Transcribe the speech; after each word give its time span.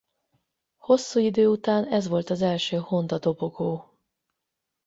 Hosszú 0.77 1.19
idő 1.19 1.47
után 1.47 1.85
ez 1.87 2.07
volt 2.07 2.29
az 2.29 2.41
első 2.41 2.77
Honda-dobogó. 2.77 3.97